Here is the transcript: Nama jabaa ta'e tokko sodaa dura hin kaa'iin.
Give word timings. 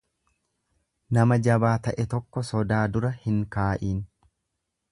Nama 1.17 1.37
jabaa 1.47 1.73
ta'e 1.87 2.07
tokko 2.13 2.43
sodaa 2.49 2.81
dura 2.97 3.13
hin 3.27 3.39
kaa'iin. 3.57 4.01